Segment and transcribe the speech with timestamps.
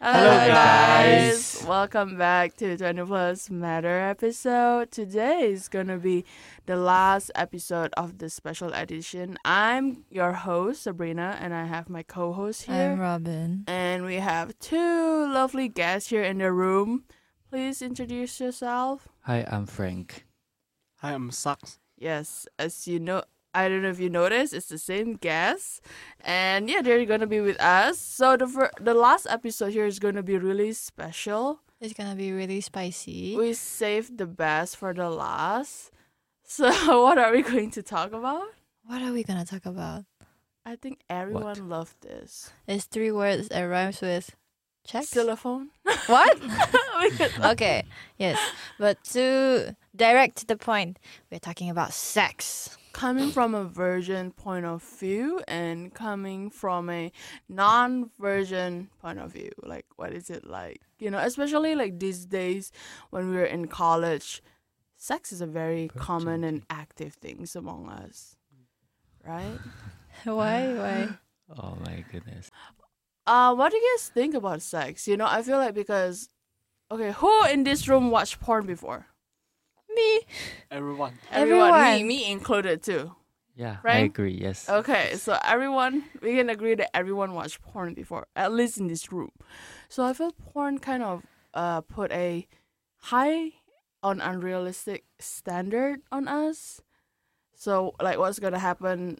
[0.00, 1.62] Hello, guys.
[1.68, 4.90] Welcome back to 20 Plus Matter episode.
[4.90, 6.24] Today is gonna be
[6.64, 9.36] the last episode of the special edition.
[9.44, 12.92] I'm your host, Sabrina, and I have my co host here.
[12.92, 13.64] I'm Robin.
[13.68, 17.04] and we have two lovely guests here in the room.
[17.50, 19.08] Please introduce yourself.
[19.24, 20.25] Hi, I'm Frank.
[21.06, 21.78] Hi, I'm Sucks.
[21.96, 23.22] Yes, as you know,
[23.54, 25.80] I don't know if you noticed, it's the same guest,
[26.20, 28.00] and yeah, they're gonna be with us.
[28.00, 31.60] So the fir- the last episode here is gonna be really special.
[31.80, 33.36] It's gonna be really spicy.
[33.36, 35.92] We saved the best for the last.
[36.42, 36.66] So
[37.04, 38.48] what are we going to talk about?
[38.84, 40.06] What are we gonna talk about?
[40.64, 42.50] I think everyone loved this.
[42.66, 44.34] It's three words that rhymes with
[44.84, 45.04] check.
[45.04, 45.70] Xylophone.
[46.08, 46.36] what?
[47.44, 47.84] Okay,
[48.18, 48.38] yes.
[48.78, 50.98] But to direct to the point,
[51.30, 52.76] we're talking about sex.
[52.92, 57.12] coming from a virgin point of view and coming from a
[57.48, 62.72] non-virgin point of view like what is it like you know especially like these days
[63.10, 64.42] when we're in college
[64.96, 68.36] sex is a very common and active thing among us
[69.26, 69.58] right
[70.24, 70.72] Why?
[70.82, 71.08] Why?
[71.62, 72.50] Oh my goodness.
[73.26, 76.28] uh what do you guys think about sex you know i feel like because
[76.90, 79.06] okay who in this room watched porn before
[79.96, 80.20] Me.
[80.70, 81.14] Everyone.
[81.32, 82.06] everyone, me, Everyone.
[82.06, 83.14] me included too
[83.54, 83.94] Yeah, right?
[83.94, 84.34] I agree.
[84.34, 84.68] Yes.
[84.68, 89.10] Okay, so everyone, we can agree that everyone watched porn before, at least in this
[89.10, 89.30] room.
[89.88, 91.22] So I feel porn kind of
[91.54, 92.46] uh put a
[92.98, 93.52] high
[94.02, 96.82] on unrealistic standard on us.
[97.54, 99.18] So like, what's gonna happen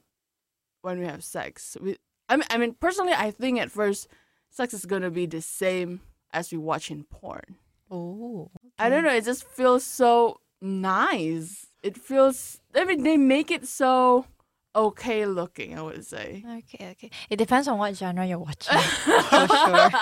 [0.83, 1.77] when we have sex?
[1.81, 1.97] We,
[2.29, 4.09] I mean, I mean, personally, I think at first,
[4.51, 7.57] sex is gonna be the same as we watch in porn.
[7.91, 8.51] Oh.
[8.79, 9.15] I don't know.
[9.15, 11.67] It just feels so nice.
[11.83, 12.61] It feels.
[12.75, 14.27] I mean, they make it so
[14.75, 15.78] okay looking.
[15.78, 16.45] I would say.
[16.58, 17.11] Okay, okay.
[17.31, 18.78] It depends on what genre you're watching.
[18.78, 19.91] for sure.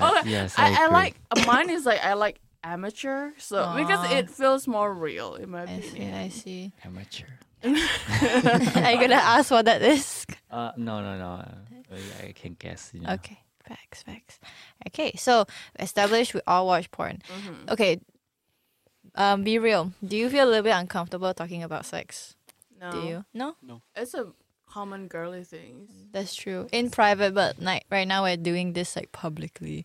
[0.00, 1.14] Okay, Yes, I, I, I like
[1.46, 5.80] mine is like I like amateur, so because it feels more real in my I
[5.80, 6.14] see, opinion.
[6.14, 6.72] I see.
[6.84, 7.26] amateur.
[7.64, 10.26] Are you gonna ask what that is?
[10.50, 11.30] Uh, no, no, no.
[11.90, 11.96] Uh,
[12.26, 12.90] I can guess.
[12.94, 13.12] You know.
[13.14, 14.38] Okay, facts, facts.
[14.88, 15.46] Okay, so
[15.78, 17.18] established we all watch porn.
[17.28, 17.70] Mhm.
[17.72, 18.00] Okay,
[19.18, 19.92] um, be real.
[20.06, 22.34] Do you feel a little bit uncomfortable talking about sex?
[22.80, 23.24] No, Do you?
[23.34, 23.82] No, No.
[23.96, 24.32] it's a
[24.66, 25.88] common girly thing.
[26.12, 26.68] that's true.
[26.72, 29.84] In private, but like right now we're doing this like publicly.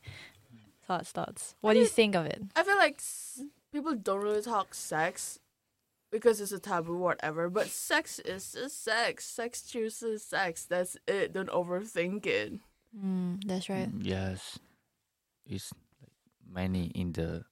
[0.86, 1.56] Thoughts, thoughts.
[1.62, 2.42] What do you think of it?
[2.56, 5.40] I feel like s- people don't really talk sex
[6.12, 7.50] because it's a taboo, whatever.
[7.50, 9.26] But sex is just sex.
[9.26, 10.66] Sex chooses sex.
[10.66, 11.32] That's it.
[11.34, 12.54] Don't overthink it.
[12.94, 13.90] Mm, that's right.
[13.90, 14.60] Mm, Yes,
[15.48, 15.72] it's
[16.02, 16.12] like
[16.54, 17.46] many in the like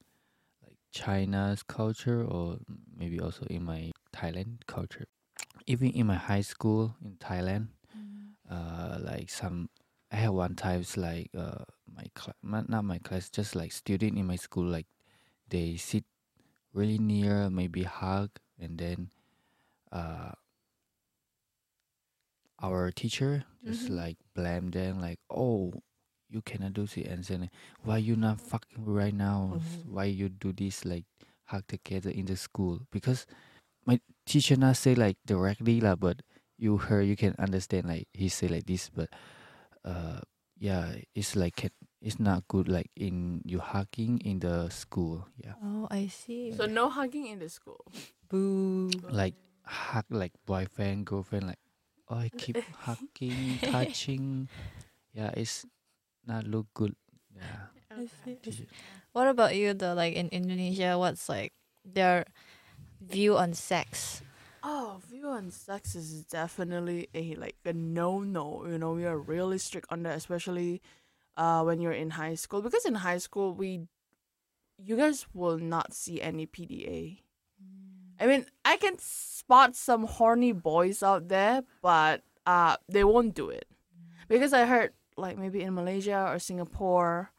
[0.92, 2.58] China's culture or
[2.96, 5.06] maybe also in my Thailand culture.
[5.68, 7.68] Even in my high school in Thailand,
[8.50, 9.70] uh, like some
[10.12, 14.28] I had one times like uh my class, not my class, just like student in
[14.28, 14.88] my school, like
[15.50, 16.04] they sit
[16.74, 19.10] really near, maybe hug, and then
[19.92, 20.32] uh
[22.62, 23.98] our teacher just Mhm.
[23.98, 25.74] like blame them like oh
[26.32, 27.50] you cannot do this and then
[27.84, 31.04] why you not fucking right now S- why you do this like
[31.52, 33.28] hug together in the school because
[33.86, 36.22] my teacher not say like directly lah, but
[36.58, 39.10] you heard you can understand like he say like this but
[39.84, 40.22] uh
[40.58, 41.72] yeah it's like can,
[42.02, 46.54] it's not good like in you hugging in the school yeah Oh, I see.
[46.54, 47.82] So no hugging in the school.
[48.30, 48.90] Boo.
[49.10, 51.60] like hug like boyfriend girlfriend like
[52.10, 54.48] oh I keep hugging touching
[55.14, 55.66] yeah it's
[56.26, 56.96] not look good
[57.36, 58.36] yeah I see.
[58.40, 58.72] Teacher-
[59.12, 59.94] What about you though?
[59.94, 61.52] Like in Indonesia, what's like
[61.84, 62.24] their
[63.04, 64.24] view on sex?
[64.64, 68.64] Oh, view on sex is definitely a like a no no.
[68.64, 70.80] You know, we are really strict on that, especially
[71.36, 72.62] uh when you're in high school.
[72.64, 73.90] Because in high school we
[74.80, 77.20] you guys will not see any PDA.
[78.22, 83.50] I mean, I can spot some horny boys out there, but uh they won't do
[83.52, 83.68] it.
[84.32, 87.32] Because I heard like maybe in Malaysia or Singapore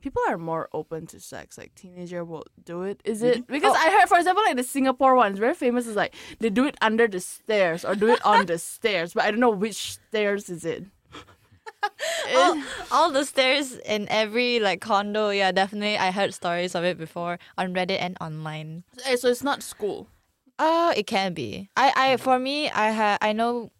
[0.00, 1.58] people are more open to sex.
[1.58, 3.00] Like teenager will do it.
[3.04, 5.86] Is it because I heard, for example, like the Singapore one is very famous.
[5.86, 9.24] Is like they do it under the stairs or do it on the stairs, but
[9.24, 10.84] I don't know which stairs is it.
[12.36, 15.30] all, all the stairs in every like condo.
[15.30, 15.98] Yeah, definitely.
[15.98, 18.84] I heard stories of it before on Reddit and online.
[19.04, 20.08] Eh, so it's not school.
[20.58, 21.68] Uh, it can be.
[21.76, 23.72] I, I for me, I had I know,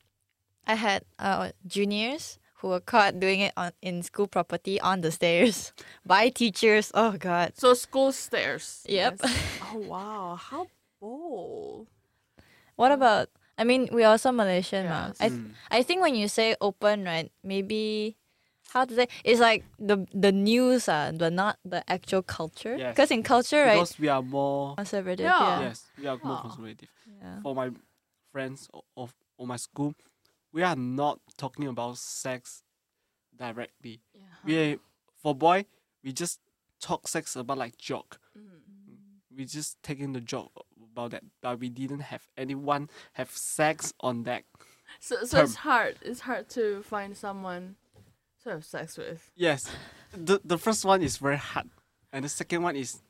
[0.66, 5.10] I had uh juniors who were caught doing it on in school property on the
[5.10, 5.72] stairs
[6.06, 6.90] by teachers.
[6.94, 7.52] Oh God.
[7.56, 8.84] So school stairs.
[8.88, 9.20] Yep.
[9.22, 9.58] Yes.
[9.72, 10.66] oh wow, how
[11.00, 11.86] bold.
[12.76, 13.28] What about?
[13.58, 15.08] I mean, we are also Malaysian, ma.
[15.08, 15.16] Yes.
[15.20, 15.50] I Mm.
[15.70, 17.32] I think when you say open, right?
[17.42, 18.16] Maybe
[18.72, 22.76] how to say it's like the the news, uh, but not the actual culture.
[22.76, 22.92] Yes.
[22.94, 23.80] Because in culture, right?
[23.80, 25.24] Because we are more Conservative.
[25.24, 25.40] Yeah.
[25.40, 25.60] Yeah.
[25.72, 26.42] yes, we are more Huh.
[26.52, 26.88] conservative.
[27.08, 27.40] yeah.
[27.40, 27.72] For my
[28.32, 29.94] friends o- of of my school,
[30.56, 32.62] we are not talking about sex
[33.36, 34.00] directly.
[34.14, 34.22] Yeah.
[34.42, 34.78] We
[35.22, 35.66] for boy,
[36.02, 36.40] we just
[36.80, 38.18] talk sex about like joke.
[38.34, 39.20] Mhm.
[39.36, 40.50] We just taking the joke
[40.82, 44.44] about that, but we didn't have anyone have sex on that.
[44.98, 45.98] So so it's hard.
[46.00, 47.76] It's hard to find someone
[48.42, 49.30] to have sex with.
[49.36, 49.70] Yes,
[50.12, 51.68] the the first one is very hard,
[52.12, 53.02] and the second one is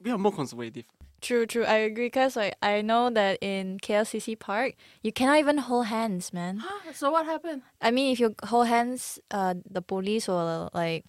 [0.00, 0.86] we are more conservative.
[1.20, 1.64] True, true.
[1.64, 2.08] I agree.
[2.10, 6.62] Cause like I know that in KLCC Park, you cannot even hold hands, man.
[6.92, 7.62] so what happened?
[7.80, 11.04] I mean, if you hold hands, uh, the police will like,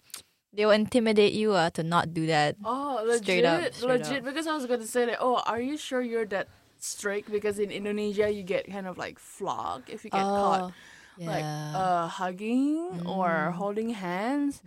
[0.52, 2.56] they will intimidate you uh, to not do that.
[2.64, 4.18] Oh, legit, Straight up, straight legit.
[4.18, 4.24] up.
[4.24, 5.18] Because I was gonna say that.
[5.20, 6.48] Oh, are you sure you're that
[6.78, 7.30] strict?
[7.30, 10.72] Because in Indonesia, you get kind of like flogged if you get caught
[11.18, 11.44] like
[11.74, 13.54] uh hugging or Mm.
[13.54, 14.62] holding hands.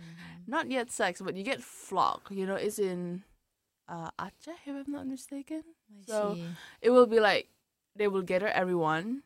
[0.46, 2.30] Not yet sex, but you get flogged.
[2.30, 3.22] You know, it's in
[3.88, 5.62] uh Aceh, if I'm not mistaken.
[5.90, 6.44] I so- see.
[6.82, 7.48] It will be like
[7.94, 9.22] they will gather everyone,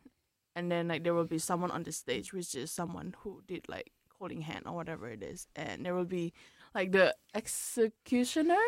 [0.55, 3.67] and then like there will be someone on the stage, which is someone who did
[3.67, 6.33] like holding hand or whatever it is, and there will be
[6.73, 8.61] like the executioner,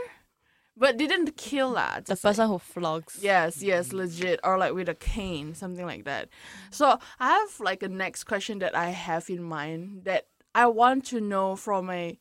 [0.75, 2.05] but didn't kill that.
[2.05, 3.19] the just, like, person who flogs.
[3.21, 6.29] Yes, yes, legit, or like with a cane, something like that.
[6.71, 10.25] So I have like a next question that I have in mind that
[10.55, 12.19] I want to know from a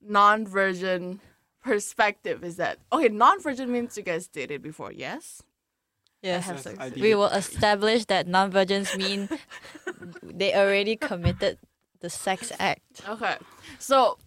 [0.00, 1.20] non-virgin
[1.62, 2.44] perspective.
[2.44, 3.08] Is that okay?
[3.08, 5.42] Non-virgin means you guys did it before, yes?
[6.22, 6.46] Yes.
[6.46, 6.90] have sex I.
[6.90, 9.28] We will establish that non-virgins mean
[10.22, 11.58] they already committed
[12.00, 13.00] the sex act.
[13.08, 13.36] Okay,
[13.78, 14.18] so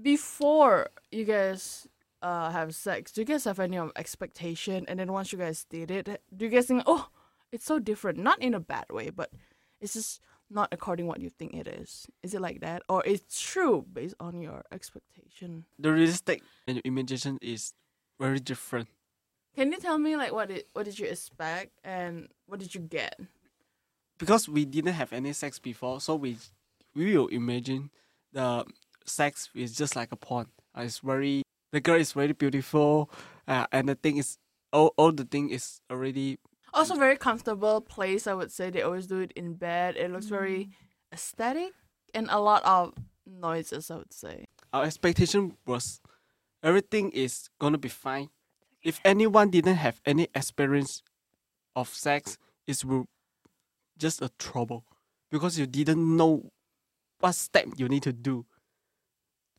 [0.00, 1.88] before you guys
[2.22, 4.84] uh have sex, do you guys have any um, expectation?
[4.86, 7.08] And then once you guys did it, do you guys think, oh,
[7.50, 8.18] it's so different?
[8.18, 9.30] Not in a bad way, but
[9.80, 12.06] it's just not according what you think it is.
[12.22, 15.64] Is it like that, or it's true based on your expectation?
[15.78, 17.72] The realistic and your imagination is
[18.18, 18.88] very different.
[19.56, 22.80] Can you tell me like what it what did you expect and what did you
[22.80, 23.18] get?
[24.20, 26.36] because we didn't have any sex before, so we
[26.94, 27.90] we will imagine
[28.32, 28.64] the
[29.06, 30.46] sex is just like a porn.
[30.76, 31.42] Uh, it's very
[31.72, 33.10] the girl is very beautiful,
[33.48, 34.36] uh, and the thing is
[34.72, 36.38] all all the thing is already
[36.72, 38.26] Also, very comfortable place.
[38.26, 39.96] I would say they always do it in bed.
[39.96, 40.70] It looks very
[41.12, 41.72] aesthetic
[42.14, 42.94] and a lot of
[43.26, 43.90] noises.
[43.90, 44.46] I would say.
[44.72, 46.00] our expectation was
[46.62, 48.28] everything is gonna be fine.
[48.82, 51.02] If anyone didn't have any experience
[51.76, 53.06] of sex, it will
[53.98, 54.84] just a trouble
[55.30, 56.50] because you didn't know
[57.20, 58.46] what step you need to do.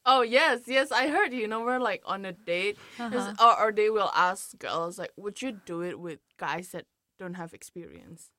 [0.06, 1.32] Oh yes, yes, I heard.
[1.34, 3.34] You know, we're like on a date, Uh-huh.
[3.40, 6.86] or, or they will ask girls like, "Would you do it with guys that
[7.22, 8.30] don't have experience?"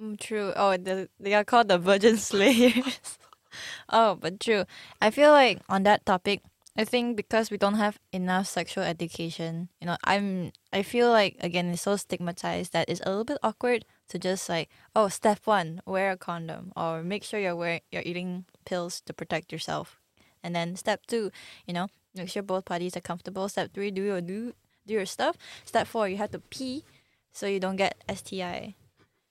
[0.00, 0.52] Mm, true.
[0.54, 3.18] Oh, the, they are called the virgin slayers.
[3.88, 4.64] oh, but true.
[5.02, 6.42] I feel like on that topic,
[6.76, 10.52] I think because we don't have enough sexual education, you know, I'm.
[10.72, 14.48] I feel like again it's so stigmatized that it's a little bit awkward to just
[14.48, 19.00] like, oh, step one, wear a condom, or make sure you're wearing you're eating pills
[19.06, 19.98] to protect yourself,
[20.44, 21.32] and then step two,
[21.66, 23.48] you know, make sure both parties are comfortable.
[23.48, 24.52] Step three, do your do
[24.86, 25.36] do your stuff.
[25.64, 26.84] Step four, you have to pee,
[27.32, 28.74] so you don't get STI.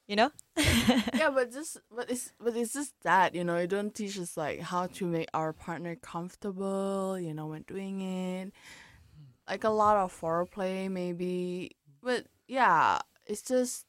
[0.08, 0.32] You know.
[0.58, 4.38] yeah, but just but it's but it's just that you know you don't teach us
[4.38, 7.20] like how to make our partner comfortable.
[7.20, 8.54] You know when doing it,
[9.50, 11.76] like a lot of foreplay maybe.
[12.02, 13.86] But yeah, it's just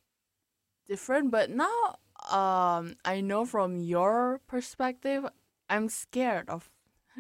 [0.89, 1.31] different.
[1.31, 1.97] But now,
[2.31, 5.25] um, I know from your perspective,
[5.69, 6.71] I'm scared of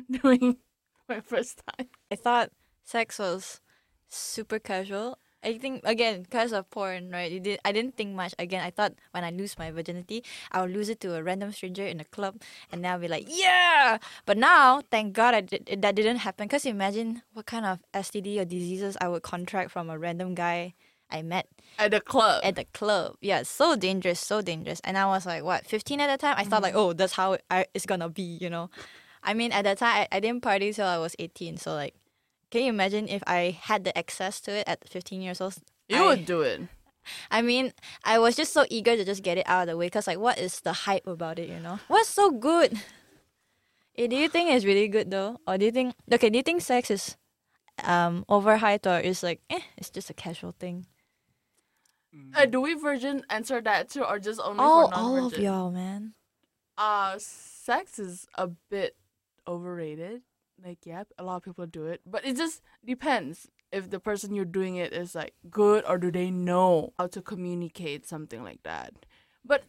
[0.10, 0.56] doing
[1.08, 1.88] my first time.
[2.10, 2.50] I thought
[2.84, 3.60] sex was
[4.08, 5.18] super casual.
[5.42, 7.30] I think again because of porn, right?
[7.30, 7.60] You did.
[7.64, 8.34] I didn't think much.
[8.38, 11.52] Again, I thought when I lose my virginity, I will lose it to a random
[11.52, 12.42] stranger in a club,
[12.72, 13.98] and then I'll be like, yeah.
[14.26, 16.48] But now, thank God, I did, that didn't happen.
[16.48, 20.74] Cause imagine what kind of STD or diseases I would contract from a random guy
[21.10, 22.40] I met At the club.
[22.44, 23.16] at the club.
[23.20, 24.80] Yeah, so dangerous, so dangerous.
[24.84, 26.34] And I was like, what, 15 at the time?
[26.36, 26.90] I thought like, mm-hmm.
[26.90, 28.70] oh, that's how I, it's gonna be, you know.
[29.22, 31.56] I mean, at that time, I, I didn't party till I was 18.
[31.56, 31.94] So like,
[32.50, 35.56] can you imagine if I had the access to it at 15 years old?
[35.88, 36.60] you I, would do it.
[37.30, 37.72] I mean,
[38.04, 40.18] I was just so eager to just get it out of the way because like,
[40.18, 41.48] what is the hype about it?
[41.48, 42.78] You know, what's so good?
[43.96, 46.30] Eh, do you think it's really good though, or do you think okay?
[46.30, 47.16] Do you think sex is
[47.84, 50.86] um overhyped or is like eh, it's just a casual thing?
[52.34, 55.40] Uh, do we virgin answer that too, or just only all for all non-virgin?
[55.40, 56.14] of y'all, man.
[56.76, 58.96] Uh, sex is a bit
[59.46, 60.22] overrated.
[60.62, 63.48] Like, yeah, a lot of people do it, but it just depends.
[63.70, 67.20] if the person you're doing it is like good or do they know how to
[67.20, 68.94] communicate something like that.
[69.44, 69.64] But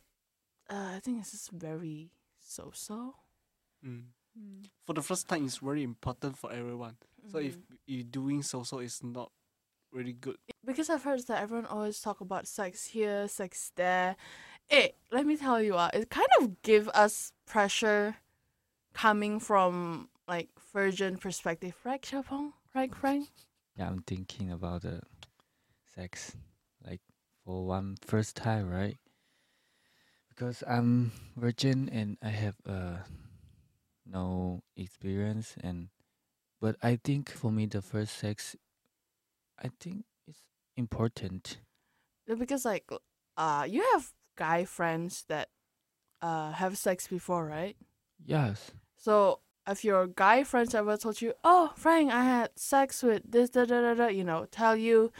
[0.70, 3.16] uh, I think it's just very so so.
[3.86, 4.04] Mm.
[4.86, 6.96] For the first time, it's very important for everyone.
[7.32, 9.32] So if you're doing so so, it's not
[9.92, 10.38] really good.
[10.66, 14.16] because I've heard that everyone always talk about sex here, sex there.
[14.68, 18.16] Hey, let me tell you, uh, it kind of give us pressure
[18.94, 22.54] coming from like virgin perspective, right, Chapong?
[22.76, 23.28] Right, Frank?
[23.76, 25.02] Yeah, I'm thinking about the
[25.96, 26.38] sex,
[26.86, 27.02] like
[27.44, 28.98] for one first time, right?
[30.30, 32.98] Because I'm virgin and I have uh
[34.06, 35.90] no experience and
[36.62, 38.56] but I think for me the first sex
[39.62, 40.42] I think it's
[40.78, 41.58] important.
[42.28, 42.90] Because like,
[43.36, 45.50] uh, you have guy friends that
[46.22, 47.76] uh have sex before, right?
[48.24, 48.72] Yes.
[48.96, 53.50] So if your guy friends ever told you, "Oh, Frank, I had sex with this,
[53.50, 55.12] da da da da," you know, tell you,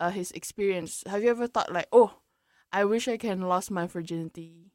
[0.00, 1.02] uh, his experience.
[1.06, 2.20] Have you ever thought like, "Oh,
[2.72, 4.72] I wish I can lost my virginity,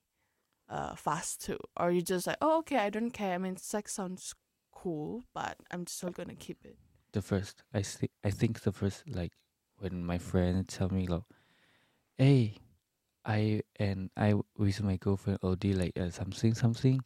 [0.69, 3.35] uh, fast too," or you just like, "Oh, okay, I don't care.
[3.35, 4.33] I mean, sex sounds
[4.71, 6.77] cool, but I'm still gonna keep it."
[7.13, 9.33] The first I thi- I think the first like
[9.77, 11.23] when my friend tell me like
[12.17, 12.55] hey
[13.25, 17.01] I and I with my girlfriend OD like uh, something something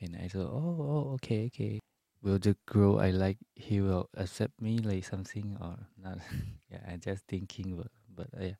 [0.00, 1.80] and I said oh oh okay okay
[2.22, 6.18] will the girl I like he will accept me like something or not
[6.70, 8.52] yeah I just thinking but but uh,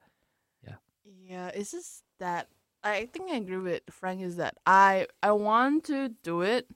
[0.65, 2.49] yeah Yeah, it's just that
[2.85, 4.23] I think I agree with Frank.
[4.23, 6.69] Is that I I want to do it,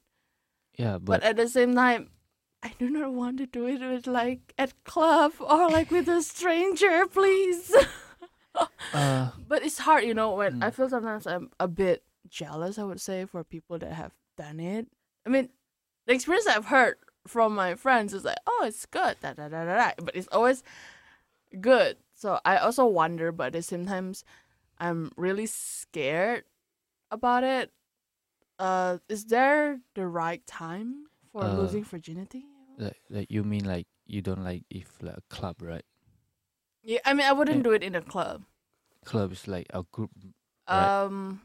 [0.79, 2.11] yeah but, but at the same time
[2.63, 6.23] i do not want to do it with like at club or like with a
[6.23, 7.75] stranger please
[8.95, 10.75] uh but it's hard you know when i Mm.
[10.75, 14.87] feel sometimes i'm a bit jealous i would say for people that have done it
[15.25, 15.49] i mean
[16.07, 16.97] the experience i've heard
[17.27, 19.91] from my friends is like oh it's good da, da, da, da, da.
[20.03, 20.63] but it's always
[21.61, 24.25] good so i also wonder but at the same times
[24.79, 26.43] i'm really scared
[27.11, 27.71] about it
[28.59, 32.43] uh is there the right time for Uh, losing virginity
[32.79, 35.85] like, like you mean like you don't like if like a club right
[36.83, 37.69] Yeah, I mean, I wouldn't Yeah.
[37.71, 38.43] do it in a club.
[39.07, 40.11] club is like a group
[40.67, 40.91] Right.
[41.07, 41.43] Um,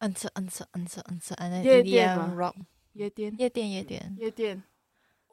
[0.00, 2.34] Answer, answer, answer, answer, and then Yeah, EDM yeah, ma.
[2.34, 2.56] rock.
[2.94, 4.16] 夜店，夜店，夜店。
[4.18, 4.62] 夜店。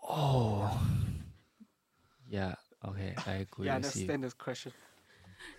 [0.01, 0.70] oh
[2.29, 4.72] yeah okay I agree yeah, with you understand this question.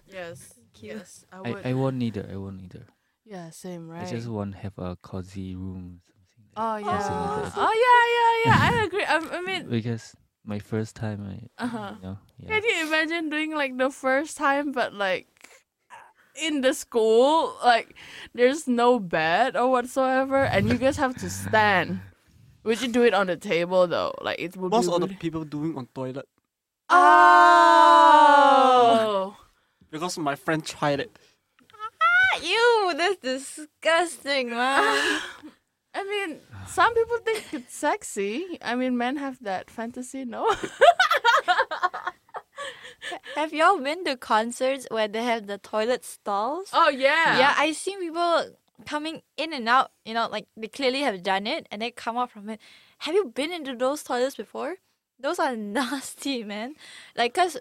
[0.07, 1.67] Yes, yes, I I, would.
[1.67, 2.87] I won't either I won't either
[3.25, 4.03] yeah, same, right?
[4.03, 6.01] I just want have a cozy room,
[6.35, 7.61] something like oh yeah, something like that.
[7.61, 8.59] oh yeah, yeah, yeah.
[8.59, 9.05] I agree.
[9.05, 11.95] I, I mean, because my first time, I, Uh-huh.
[11.97, 15.29] you know, yeah, can you imagine doing like the first time, but like
[16.42, 17.96] in the school, like
[18.34, 22.00] there's no bed or whatsoever, and you guys have to stand.
[22.64, 24.14] Would you do it on the table though?
[24.22, 26.28] Like it would Most be of the people doing on toilet
[28.08, 29.36] Oh.
[29.92, 31.18] because my friend tried it.
[31.74, 35.22] Ah, you, that's disgusting, man.
[35.98, 38.58] I mean, some people think it's sexy.
[38.62, 40.46] I mean, men have that fantasy, no?
[43.36, 46.70] have y'all been to concerts where they have the toilet stalls?
[46.74, 47.38] oh yeah.
[47.38, 49.92] Yeah, I seen people coming in and out.
[50.06, 52.60] You know, like they clearly have done it, and they come out from it.
[53.00, 54.76] Have you been into those toilets before?
[55.20, 56.76] Those are nasty, man.
[57.16, 57.58] Like, cause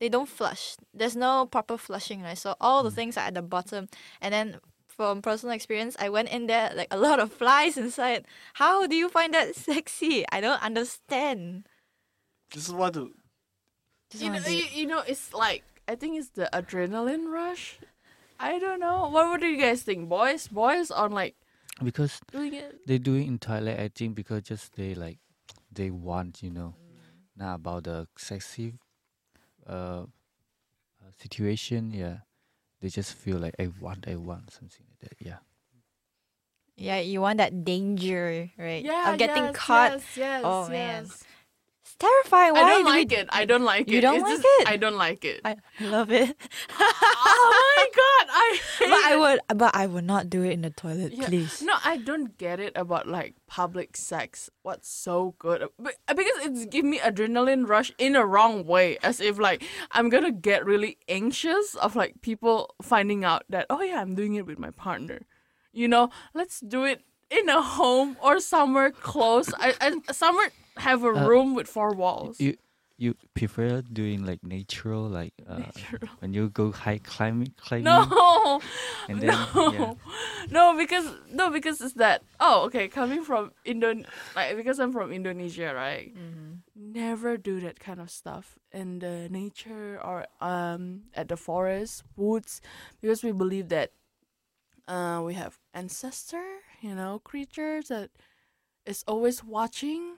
[0.00, 0.76] they don't flush.
[0.92, 2.38] There's no proper flushing, right?
[2.38, 2.96] So all the hmm.
[2.96, 3.88] things are at the bottom,
[4.20, 4.60] and then.
[4.94, 8.26] From personal experience, I went in there like a lot of flies inside.
[8.52, 10.26] How do you find that sexy?
[10.30, 11.66] I don't understand.
[12.52, 13.10] This is what to
[14.12, 17.78] Just You know, you, you know, it's like I think it's the adrenaline rush.
[18.38, 19.08] I don't know.
[19.08, 20.48] What what do you guys think, boys?
[20.48, 21.34] Boys on like
[21.82, 22.86] because doing it.
[22.86, 23.80] they do it in Thailand.
[23.80, 25.18] I think because just they like
[25.72, 26.74] they want, you know,
[27.36, 28.74] not about the sexy
[29.66, 30.04] uh,
[31.00, 31.90] uh situation.
[31.90, 32.28] Yeah,
[32.80, 35.16] they just feel like I want, I want something like that.
[35.24, 35.40] Yeah,
[36.76, 38.84] Yeah, you want that danger, right?
[38.84, 39.92] Yeah, of getting yes, caught.
[39.92, 41.04] Yes, yes, Oh, man.
[41.04, 41.10] yes.
[41.12, 41.24] It's
[42.02, 42.52] terrifying.
[42.54, 43.26] Why I don't do we- like it.
[43.30, 44.00] I don't like You it.
[44.02, 44.68] don't It's like just- it?
[44.68, 45.40] I don't like it.
[45.44, 46.36] I love it.
[46.80, 48.46] oh my god, I
[48.80, 49.18] but I it.
[49.20, 51.26] would, but I would not do it in the toilet, Yeah.
[51.26, 51.62] please.
[51.62, 54.50] No, I don't get it about like public sex.
[54.62, 55.66] What's so good?
[55.78, 60.32] Because it's give me adrenaline rush in a wrong way, as if like I'm gonna
[60.32, 64.58] get really anxious of like people finding out that oh yeah I'm doing it with
[64.58, 65.20] my partner.
[65.72, 67.00] You know, let's do it
[67.32, 69.52] in a home or somewhere close.
[69.56, 72.38] I, I somewhere have a Uh, room with four walls.
[72.40, 72.56] you
[72.98, 76.10] you prefer doing like natural, like uh, Natural.
[76.20, 78.60] when you go high climbing, climbing, No,
[79.08, 79.94] and then no, yeah,
[80.50, 82.22] no, because no, because it's that.
[82.38, 86.14] Oh, okay, coming from Indon, like because I'm from Indonesia, right?
[86.74, 92.60] never do that kind of stuff in the nature or um at the forest woods
[93.00, 93.92] because we believe that
[94.88, 98.10] uh we have ancestor you know creatures that
[98.84, 100.16] is always watching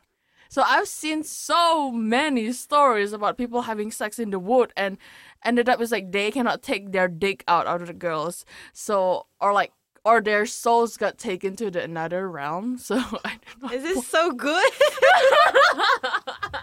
[0.48, 4.96] so i've seen so many stories about people having sex in the wood and
[5.44, 9.26] ended up it's like they cannot take their dick out out of the girls so
[9.40, 9.72] or like
[10.06, 14.06] or their souls got taken to the another realm so i don't know Is this
[14.06, 14.72] so good?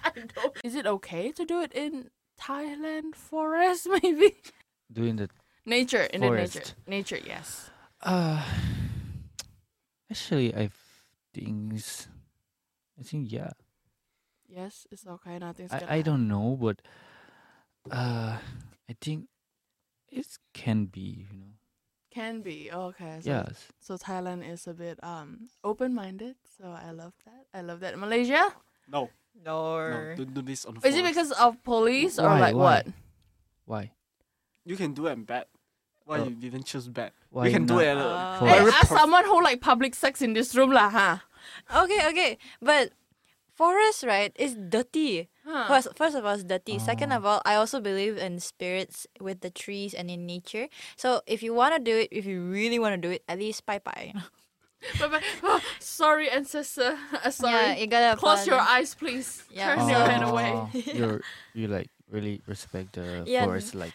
[0.03, 3.87] I don't- Is it okay to do it in Thailand forest?
[4.03, 4.35] Maybe
[4.91, 5.29] Doing the
[5.65, 6.63] nature in the nature.
[6.87, 7.69] Nature, yes.
[8.03, 8.43] uh,
[10.11, 10.69] actually, I
[11.33, 12.07] think s-
[12.99, 13.55] I think yeah.
[14.51, 15.39] Yes, it's okay.
[15.39, 16.83] Nothing's gonna I, I don't know, but
[17.89, 18.35] uh,
[18.89, 19.31] I think
[20.11, 21.25] it can be.
[21.31, 21.55] You know.
[22.11, 23.23] Can be okay.
[23.23, 23.71] So, Yes.
[23.79, 26.35] So Thailand is a bit um open-minded.
[26.43, 27.47] So I love that.
[27.55, 27.95] I love that.
[27.97, 28.51] Malaysia.
[28.91, 29.07] No,
[29.39, 29.87] no.
[29.87, 32.51] no, don't do this on the Is it because of police or Why?
[32.51, 32.63] like Why?
[32.63, 32.83] what?
[33.63, 33.83] Why?
[34.67, 35.45] you can do it in bed?
[36.11, 36.27] Why Oh.
[36.27, 37.15] you didn't choose bed?
[37.31, 37.95] Why you can do it.
[37.95, 41.17] Uh, Uh, Hey, very as someone who like public sex in this room lah, huh?
[41.71, 42.91] Okay, okay, but
[43.55, 45.31] forest right is dirty.
[45.47, 45.71] Huh.
[45.71, 46.83] First, first of all, it's dirty.
[46.83, 47.17] Second Oh.
[47.17, 50.67] of all, I also believe in spirits with the trees and in nature.
[50.99, 53.39] So if you want to do it, if you really want to do it, at
[53.39, 54.11] least bye bye.
[54.99, 55.21] Bye bye.
[55.45, 56.97] Oh, sorry, ancestor.
[57.13, 57.53] Uh, sorry.
[57.53, 59.45] Yeah, you gotta Close your eyes, please.
[59.53, 59.77] Yeah.
[59.77, 60.49] Turn your head away.
[60.57, 61.21] Oh, You're
[61.53, 63.45] you like really respect the Yeah.
[63.45, 63.93] forest like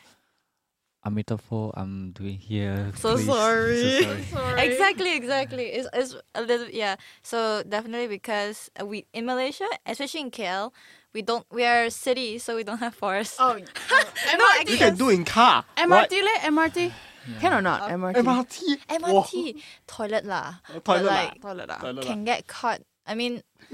[1.07, 2.91] a metaphor I'm doing here.
[2.97, 3.27] So please.
[3.27, 3.81] sorry.
[3.81, 4.23] So sorry.
[4.35, 4.67] Sorry.
[4.67, 5.67] Exactly, exactly.
[5.67, 6.97] It's, it's a little yeah.
[7.23, 10.73] So definitely because uh, we in Malaysia, especially in KL,
[11.15, 13.37] we don't we are a city, so we don't have forests.
[13.39, 13.55] Oh,
[14.35, 14.69] MRT.
[14.69, 15.65] you can do in car.
[15.79, 16.11] What?
[16.11, 16.93] MRT le MRT.
[17.41, 18.23] Can or not MRT?
[18.23, 18.59] MRT.
[18.91, 20.59] MRT toilet lah.
[20.71, 20.79] Wow.
[20.83, 21.15] Toilet lah.
[21.15, 21.79] like, Toilet ah.
[21.79, 22.07] Toilet lah.
[22.07, 22.83] can get caught.
[23.07, 23.43] I mean,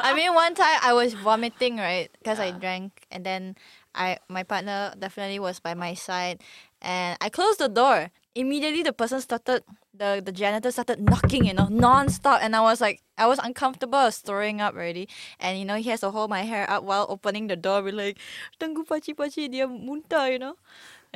[0.00, 3.56] I mean, one time I was vomiting right because I drank, and then
[3.96, 6.44] I my partner definitely was by my side,
[6.84, 8.12] and I closed the door.
[8.36, 9.64] Immediately, the person started
[9.96, 13.96] the the janitor started knocking, you know, non-stop, and I was like, I was uncomfortable,
[13.96, 15.08] I was throwing up already,
[15.40, 17.92] and you know, he has to hold my hair up while opening the door, be
[17.96, 18.20] like,
[18.60, 20.60] tunggu paci paci dia muntah, you know,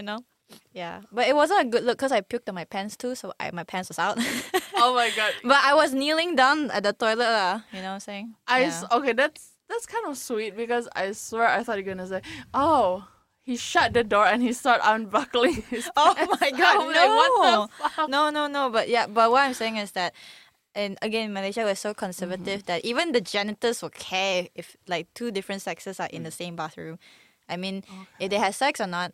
[0.01, 0.25] you know.
[0.73, 3.33] Yeah, but it wasn't a good look because I puked on my pants too, so
[3.39, 4.19] I, my pants was out.
[4.75, 5.35] Oh my god.
[5.45, 7.63] But I was kneeling down at the toilet, lah.
[7.71, 8.35] You know what I'm saying?
[8.49, 8.81] I Yeah.
[8.83, 9.13] s- okay.
[9.13, 13.07] That's that's kind of sweet because I swear I thought you're gonna say, oh.
[13.43, 15.91] He shut the door and he started unbuckling his.
[15.97, 18.31] Oh my God, I'm like, what the no.
[18.31, 18.71] no, no, no.
[18.71, 20.15] But yeah, but what I'm saying is that,
[20.75, 22.67] and again, Malaysia was so conservative mm-hmm.
[22.67, 26.35] that even the janitors will care if like two different sexes are in the mm.
[26.35, 26.99] same bathroom.
[27.49, 27.83] I mean,
[28.21, 29.13] if they have sex or not,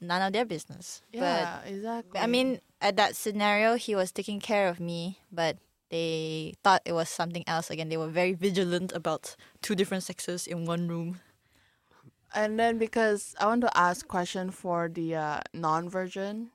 [0.00, 1.02] none of their business.
[1.12, 2.20] Yeah, exactly.
[2.20, 5.56] I mean, at that scenario, he was taking care of me, but.
[5.90, 7.70] They thought it was something else.
[7.70, 11.20] Again, they were very vigilant about two different sexes in one room.
[12.34, 16.50] and then because I want to ask question for the uh, non-virgin,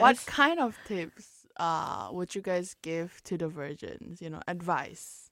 [0.00, 4.20] what kind of tips uh would you guys give to the virgins?
[4.20, 5.30] You know, advice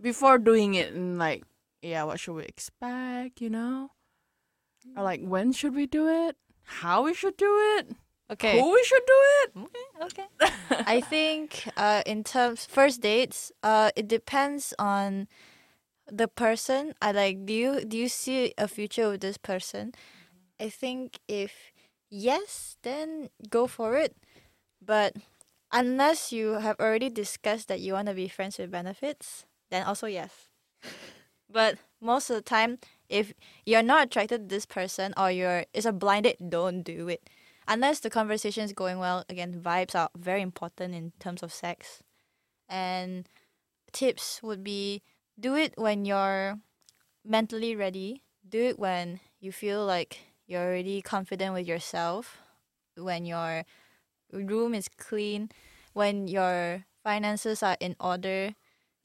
[0.00, 1.44] before doing it, and like,
[1.82, 3.40] yeah, what should we expect?
[3.40, 3.90] You know,
[4.96, 6.36] or like when should we do it?
[6.64, 7.96] How we should do it?
[8.30, 8.60] Okay.
[8.60, 9.50] Who we should do it?
[9.56, 10.26] Okay, okay.
[10.86, 15.26] I think uh, in terms first dates, uh, it depends on
[16.06, 16.94] the person.
[17.02, 17.44] I like.
[17.44, 19.92] Do you do you see a future with this person?
[20.60, 21.72] I think if
[22.08, 24.14] yes, then go for it.
[24.80, 25.16] But
[25.72, 30.06] unless you have already discussed that you want to be friends with benefits, then also
[30.06, 30.50] yes.
[31.50, 33.34] but most of the time, if
[33.66, 37.28] you're not attracted to this person or you're it's a blind date, don't do it
[37.68, 42.02] unless the conversation is going well, again, vibes are very important in terms of sex.
[42.68, 43.28] And
[43.92, 45.02] tips would be
[45.38, 46.58] do it when you're
[47.24, 48.22] mentally ready.
[48.48, 52.38] Do it when you feel like you're already confident with yourself,
[52.96, 53.64] when your
[54.32, 55.50] room is clean,
[55.92, 58.54] when your finances are in order.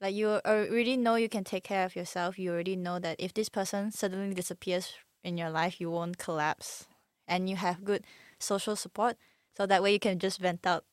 [0.00, 2.38] Like you already know you can take care of yourself.
[2.38, 4.92] You already know that if this person suddenly disappears
[5.24, 6.86] in your life, you won't collapse.
[7.26, 8.04] And you have good
[8.40, 9.16] social support
[9.56, 10.84] so that way you can just vent out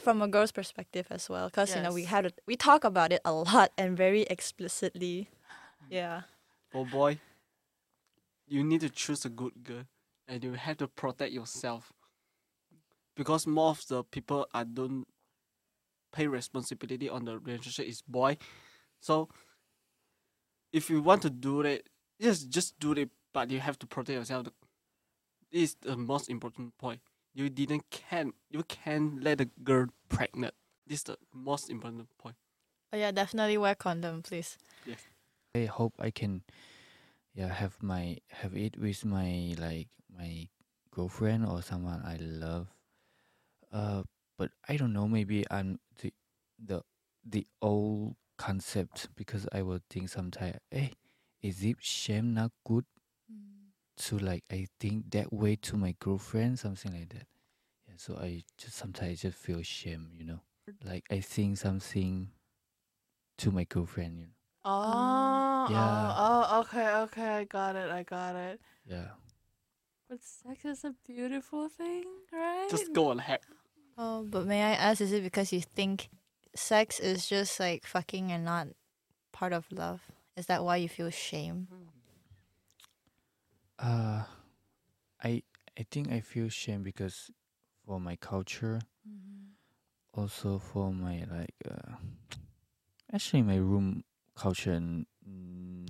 [0.00, 2.10] from a girl's perspective as well because you know we Yes.
[2.10, 5.28] had to, we talk about it a lot and very explicitly
[5.90, 6.22] yeah
[6.74, 7.18] Oh boy,
[8.46, 9.84] you need to choose a good girl,
[10.28, 11.92] and you have to protect yourself.
[13.16, 15.06] Because more of the people I don't
[16.12, 18.36] pay responsibility on the relationship is boy,
[19.00, 19.28] so
[20.72, 23.10] if you want to do it, yes, just do it.
[23.32, 24.48] But you have to protect yourself.
[25.54, 26.98] This is the most important point.
[27.32, 30.52] You didn't can you can let a girl pregnant.
[30.84, 32.34] This is the most important point.
[32.92, 34.58] Oh yeah, definitely wear condom, please.
[34.84, 34.98] Yes.
[35.54, 36.42] I hope I can,
[37.36, 40.48] yeah, have my have it with my like my
[40.90, 42.66] girlfriend or someone I love.
[43.70, 44.02] Uh,
[44.36, 45.06] but I don't know.
[45.06, 46.12] Maybe I'm the
[46.58, 46.82] the
[47.24, 50.94] the old concept because I will think sometimes, hey,
[51.42, 52.86] is it shame not good
[53.96, 57.26] to like I think that way to my girlfriend, something like that.
[57.88, 60.40] Yeah, so I just sometimes just feel shame, you know,
[60.84, 62.30] like I think something
[63.38, 64.32] to my girlfriend, you know.
[64.64, 66.14] Oh, oh Yeah.
[66.16, 68.60] oh, oh, okay, okay, I got it, I got it.
[68.86, 69.08] Yeah.
[70.08, 72.68] But sex is a beautiful thing, right?
[72.70, 73.40] Just go on ahead.
[73.96, 76.08] Oh, but may I ask, is it because you think
[76.54, 78.68] sex is just like fucking and not
[79.32, 80.02] part of love?
[80.36, 81.68] Is that why you feel shame?
[81.70, 81.93] Hmm.
[83.78, 84.24] Uh,
[85.22, 85.42] I
[85.78, 87.30] I think I feel shame because
[87.86, 88.80] for my culture,
[90.14, 91.96] also for my like uh,
[93.12, 94.04] actually my room
[94.36, 95.06] culture n-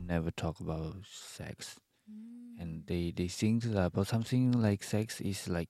[0.06, 1.76] never talk about sex,
[2.58, 5.68] and they they think that about something like sex is like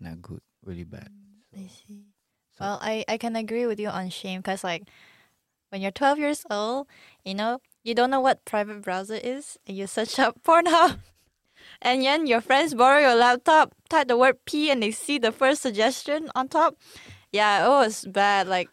[0.00, 1.08] not good, really bad.
[1.56, 2.06] I see.
[2.52, 4.84] So- Well, I, I can agree with you on shame because, like,
[5.70, 6.86] when you're 12 years old,
[7.24, 10.98] you know, you don't know what private browser is, and you search up Pornhub.
[11.82, 15.32] And then your friends borrow your laptop, type the word P, and they see the
[15.32, 16.76] first suggestion on top.
[17.32, 18.46] Yeah, it was bad.
[18.46, 18.70] Like,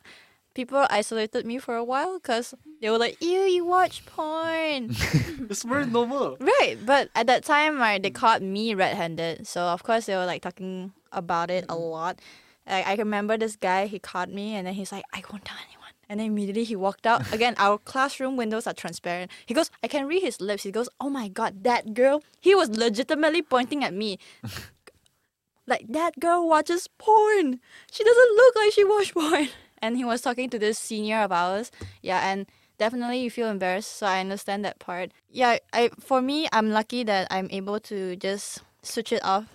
[0.54, 4.96] people isolated me for a while because they were like, ew, you watch porn.
[5.50, 6.38] It's very normal.
[6.40, 10.26] Right, but at that time, right, they caught me red-handed, so of course they were
[10.28, 12.20] like talking about it a lot.
[12.68, 15.58] Like, I remember this guy, he caught me, and then he's like, "I won't tell
[15.66, 15.79] anyone."
[16.10, 17.32] And then immediately he walked out.
[17.32, 19.30] Again, our classroom windows are transparent.
[19.46, 22.56] He goes, "I can read his lips." He goes, "Oh my god, that girl!" He
[22.56, 24.18] was legitimately pointing at me.
[25.68, 27.62] like that girl watches porn.
[27.92, 29.50] She doesn't look like she watch porn.
[29.82, 31.72] And he was talking to this senior of ours.
[32.02, 32.48] Yeah, and
[32.80, 37.04] definitely you feel embarrassed so i understand that part yeah i for me i'm lucky
[37.04, 39.46] that i'm able to just switch it off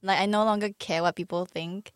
[0.00, 1.92] like i no longer care what people think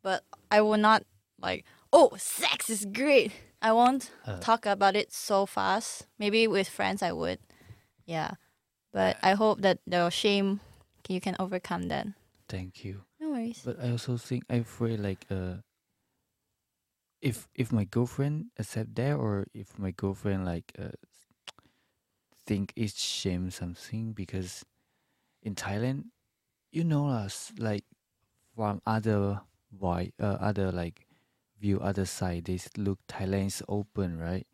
[0.00, 1.02] but i will not
[1.42, 3.32] like oh sex is great.
[3.62, 4.38] I won't Uh.
[4.40, 6.06] talk about it so fast.
[6.18, 7.38] Maybe with friends i would.
[8.06, 8.34] Yeah.
[8.92, 10.60] But i hope that the shame
[11.08, 12.06] you can overcome that.
[12.48, 13.04] Thank you.
[13.20, 13.62] no worries.
[13.64, 15.62] But I also think I feel like uh,
[17.20, 20.90] if if my girlfriend accept that, or if my girlfriend like uh,
[22.46, 24.64] think it's shame something because
[25.42, 26.06] in Thailand,
[26.72, 27.84] you know us like
[28.56, 31.06] from other boy uh, other like
[31.62, 32.44] view other side.
[32.50, 34.46] They look Thailand is open right?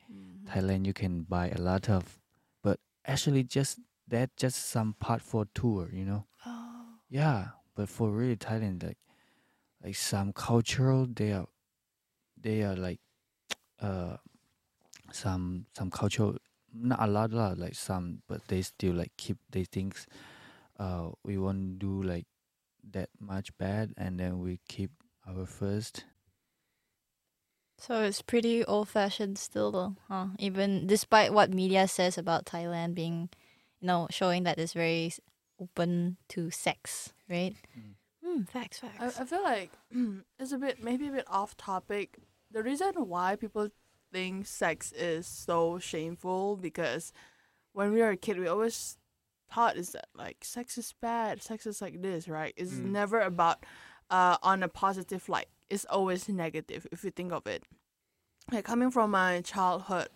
[0.50, 2.20] Thailand you can buy a lot of
[2.64, 6.26] but actually just that just some part for tour you know?
[6.46, 6.84] Oh.
[7.10, 7.40] Yeah,
[7.76, 8.98] but for really Thailand, like
[9.84, 11.48] like some cultural, they are
[12.40, 13.00] they are like
[13.82, 14.16] uh
[15.12, 16.36] some some cultural
[16.74, 19.96] not a lot lah, like some, but they still like keep they think
[20.80, 22.26] uh we won't do like
[22.92, 24.92] that much bad, and then we keep
[25.28, 26.07] our first.
[27.78, 30.26] So it's pretty old fashioned still though, huh?
[30.38, 33.28] Even despite what media says about Thailand being,
[33.80, 35.12] you know, showing that it's very
[35.60, 37.54] open to sex, right?
[37.78, 37.94] Mm.
[38.24, 39.20] Hmm, facts, I, facts.
[39.20, 39.70] I feel like
[40.38, 42.18] it's a bit maybe a bit off topic.
[42.50, 43.68] The reason why people
[44.12, 47.12] think sex is so shameful because
[47.72, 48.96] when we were a kid we always
[49.52, 52.54] thought is that like sex is bad, sex is like this, right?
[52.56, 52.90] It's Mm.
[52.90, 53.64] never about
[54.10, 55.48] uh on a positive light.
[55.70, 57.64] It's always negative if you think of it.
[58.50, 60.08] Like coming from my childhood,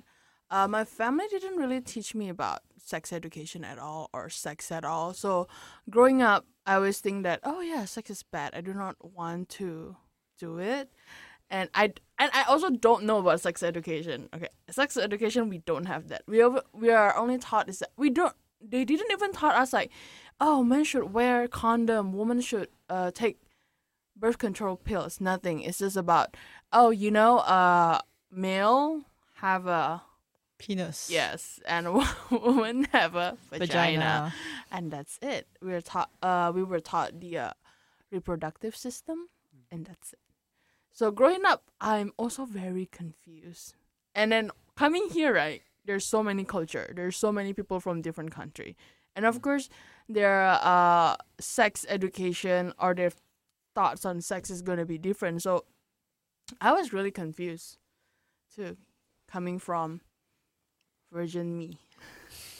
[0.50, 4.84] uh, my family didn't really teach me about sex education at all or sex at
[4.84, 5.14] all.
[5.14, 5.48] So
[5.88, 8.54] growing up, I always think that oh yeah, sex is bad.
[8.54, 9.96] I do not want to
[10.38, 10.90] do it,
[11.50, 14.28] and I and I also don't know about sex education.
[14.34, 16.22] Okay, sex education we don't have that.
[16.26, 18.34] We over, we are only taught is that we don't.
[18.60, 19.90] They didn't even taught us like,
[20.40, 23.38] oh, men should wear condom, women should uh take
[24.22, 25.20] birth control pills.
[25.20, 25.60] Nothing.
[25.62, 26.36] It's just about
[26.72, 27.98] oh, you know, uh,
[28.30, 29.02] male
[29.34, 30.02] have a
[30.58, 31.10] Penis.
[31.10, 31.92] yes, and
[32.30, 34.32] women have a vagina
[34.70, 35.48] and that's it.
[35.60, 37.52] We were taught uh we were taught the uh,
[38.12, 39.28] reproductive system
[39.70, 40.20] and that's it.
[40.92, 43.74] So growing up, I'm also very confused.
[44.14, 45.62] And then coming here, right?
[45.84, 46.92] There's so many culture.
[46.94, 48.76] There's so many people from different country.
[49.16, 49.68] And of course,
[50.08, 53.10] their uh sex education or their
[53.74, 55.42] thoughts on sex is going to be different.
[55.42, 55.64] So
[56.60, 57.78] I was really confused
[58.54, 58.76] too
[59.30, 60.00] coming from
[61.10, 61.78] virgin me.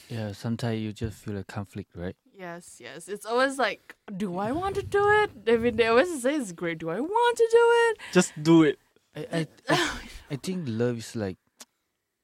[0.09, 2.17] Yeah, sometimes you just feel a conflict, right?
[2.35, 3.09] Yes, yes.
[3.09, 5.31] It's always like, do I want to do it?
[5.49, 6.79] I mean, they always say it's great.
[6.79, 7.99] Do I want to do it?
[8.13, 8.79] Just do it.
[9.15, 10.01] I I, I,
[10.33, 11.39] I think love is like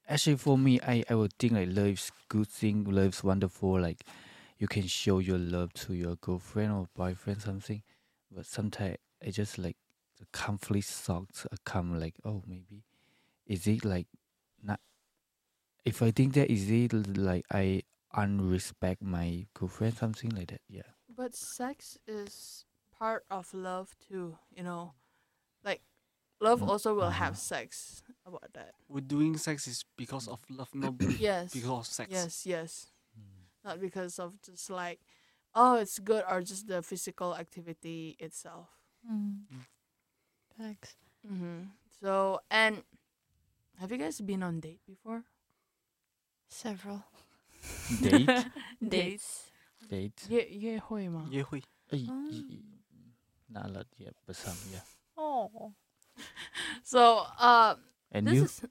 [0.09, 3.81] actually for me, I I would think like love's good thing, love's wonderful.
[3.81, 4.05] Like
[4.59, 7.83] you can show your love to your girlfriend or boyfriend something,
[8.31, 9.77] but sometimes I just like
[10.19, 12.85] the conflict thoughts uh, come like oh maybe
[13.47, 14.07] is it like
[14.62, 14.81] not
[15.85, 17.83] if I think that is it like I
[18.14, 22.64] unrespect my girlfriend something like that yeah But sex is
[22.99, 24.93] part of love too, you know.
[25.64, 25.83] Like
[26.41, 27.25] love Mm, also will uh-huh.
[27.25, 28.73] have sex about that.
[28.88, 31.53] We're doing sex is because of love, not Yes.
[31.53, 32.11] because of sex.
[32.12, 32.87] Yes, yes.
[33.64, 35.01] Not because of just like
[35.55, 38.69] oh it's good or just the physical activity itself.
[39.07, 39.47] Mm.
[39.47, 39.65] mm.
[40.59, 41.71] thanks mm-hmm.
[42.03, 42.83] so and
[43.79, 45.23] have you guys been on date before?
[46.49, 47.05] Several.
[48.03, 48.47] Date?
[48.83, 49.51] Dates.
[49.89, 51.23] Date Ye- yehui ma.
[51.31, 51.63] Yehui.
[51.93, 51.97] Ah.
[53.49, 54.87] Not Na lot yet pasam some yeah.
[55.17, 55.73] Oh.
[56.83, 57.77] So uh
[58.11, 58.45] and this you?
[58.45, 58.63] is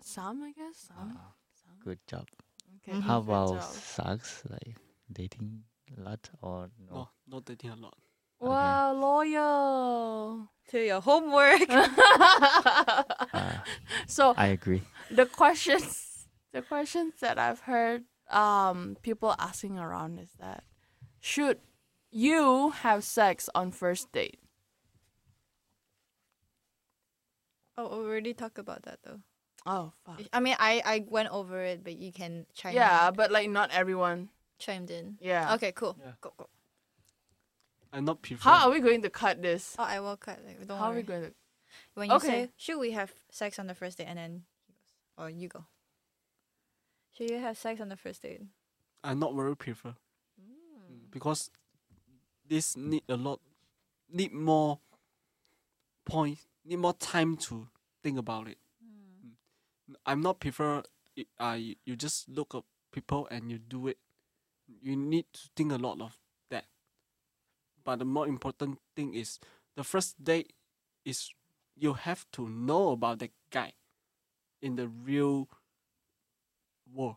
[0.00, 0.86] some i guess?
[0.86, 1.76] Some, uh, ah, some.
[1.82, 2.26] good job.
[2.76, 3.02] Okay mm-hmm.
[3.02, 4.76] how about socks like?
[5.12, 5.62] Dating
[5.96, 7.94] a lot or no no, not dating a lot.
[8.40, 10.48] Wow, loyal.
[10.70, 11.66] To your homework.
[11.68, 13.02] uh,
[14.06, 20.30] so I agree the questions, the questions that I've heard, um, people asking around is
[20.38, 20.64] that
[21.20, 21.58] should
[22.10, 24.38] you have sex on first date?
[27.76, 29.20] oh, we already talked about that though.
[29.66, 30.20] Oh fuck.
[30.32, 33.14] I mean, I I went over it, but you can chime Yeah, in.
[33.14, 34.28] but like not everyone.
[34.60, 35.18] Chimed in.
[35.20, 35.54] Yeah.
[35.54, 35.96] Okay, cool.
[36.00, 36.12] Yeah.
[36.20, 36.46] Go go.
[37.92, 38.48] I'm not prefer.
[38.48, 39.74] How are we going to cut this?
[39.78, 40.38] Oh, I will cut.
[40.46, 41.32] Like, don't How are we going to?
[41.94, 42.26] When you Okay.
[42.46, 45.48] say, should we have sex on the first date, and then he goes, or you
[45.48, 45.64] go.
[47.16, 48.42] Should you have sex on the first date?
[49.02, 49.94] I'm not very prefer
[50.40, 51.10] Mm.
[51.10, 51.50] because
[52.46, 53.40] this need a lot,
[54.08, 54.78] need more
[56.04, 57.68] point, need more time to
[58.02, 58.58] think about it.
[60.06, 60.82] I'm not prefer.
[61.16, 63.98] it- Uh, you, you just look up people and you do it.
[64.80, 66.16] You need to think a lot of
[66.50, 66.64] that.
[67.84, 69.38] But the more important thing is
[69.76, 70.52] the first date
[71.04, 71.30] is
[71.76, 73.72] you have to know about the guy
[74.60, 75.48] in the real
[76.92, 77.16] world,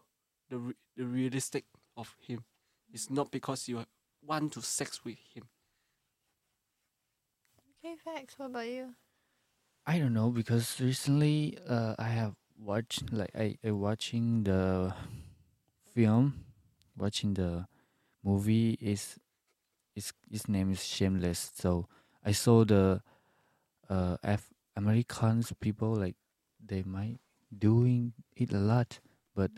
[0.49, 1.65] the re- the realistic
[1.97, 2.43] of him.
[2.91, 3.86] It's not because you
[4.26, 5.43] want to sex with him.
[7.84, 8.36] Okay, facts.
[8.38, 8.95] What about you?
[9.86, 14.93] I don't know because recently uh, I have watched like I, I watching the
[15.93, 16.45] film,
[16.98, 17.68] watching the
[18.24, 19.20] movie is
[19.96, 21.52] its its name is Shameless.
[21.56, 21.88] So
[22.24, 23.02] I saw the
[23.90, 24.18] uh
[24.76, 26.16] Americans people like
[26.66, 27.20] they might
[27.58, 29.00] doing it a lot,
[29.36, 29.52] but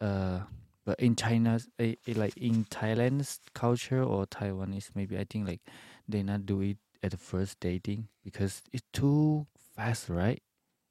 [0.00, 0.40] uh
[0.84, 5.60] but in China's uh, like in Thailand's culture or Taiwanese maybe I think like
[6.08, 10.42] they not do it at the first dating because it's too fast, right?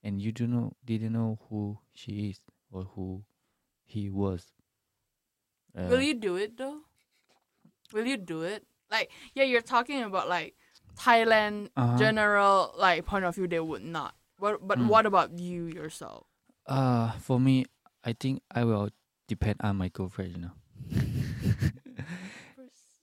[0.04, 2.39] And you do not didn't know who she is
[2.71, 3.23] or who
[3.86, 4.45] he was.
[5.75, 6.79] Uh, Will you do it though?
[7.93, 8.63] Will you do it?
[8.89, 10.55] Like, yeah, you're talking about like
[10.97, 11.97] Thailand Uh-huh.
[11.99, 13.47] general like point of view.
[13.47, 14.15] They would not.
[14.39, 14.65] What?
[14.65, 14.88] But Mm.
[14.88, 16.25] what about you yourself?
[16.67, 17.65] Uh, for me,
[18.03, 18.89] I think I will
[19.27, 20.38] depend on my girlfriend.
[20.38, 20.55] You know,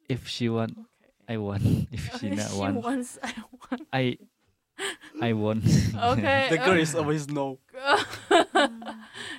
[0.08, 1.12] if she want, Okay.
[1.28, 1.62] I want.
[1.92, 3.18] If she Okay, not she want, wants.
[3.22, 3.32] I
[3.70, 3.82] want.
[3.92, 4.18] I,
[5.20, 5.64] I want.
[5.94, 6.48] Okay.
[6.50, 6.82] The girl okay.
[6.82, 7.58] is always no.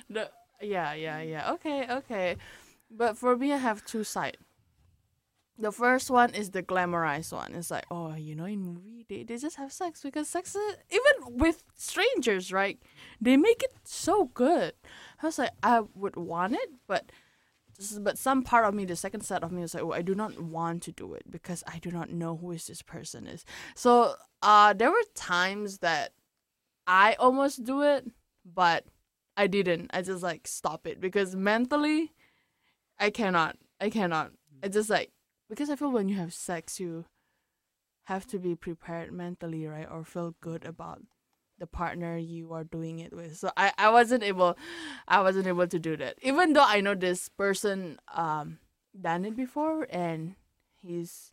[0.08, 0.30] the,
[0.62, 1.52] yeah, yeah, yeah.
[1.58, 2.36] Okay, okay.
[2.96, 4.38] But for me, I have two sides.
[5.56, 7.54] The first one is the glamorized one.
[7.54, 10.76] It's like, oh, you know, in movie they, they just have sex because sex is
[10.90, 12.80] even with strangers, right?
[13.20, 14.72] They make it so good.
[15.22, 17.10] I was like, I would want it, but
[18.00, 20.14] but some part of me, the second side of me, was like, oh, I do
[20.14, 23.44] not want to do it because I do not know who is this person is.
[23.74, 26.12] So uh, there were times that
[26.86, 28.06] I almost do it,
[28.44, 28.84] but
[29.36, 29.90] I didn't.
[29.92, 32.12] I just like stop it because mentally,
[32.98, 33.56] I cannot.
[33.80, 34.32] I cannot.
[34.62, 35.10] I just like
[35.48, 37.04] because I feel when you have sex, you
[38.04, 41.02] have to be prepared mentally, right, or feel good about
[41.58, 43.36] the partner you are doing it with.
[43.36, 44.58] So I, I wasn't able,
[45.06, 46.16] I wasn't able to do that.
[46.22, 48.58] Even though I know this person um
[49.00, 50.36] done it before and
[50.82, 51.32] he's